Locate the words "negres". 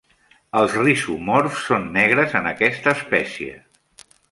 1.99-2.35